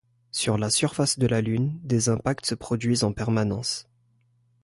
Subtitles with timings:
[0.31, 3.87] Sur la surface de la Lune, des impacts se produisent en permanence.